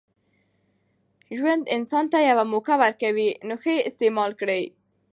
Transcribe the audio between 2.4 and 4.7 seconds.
موکه ورکوي، نوښه ئې استعیمال کړئ!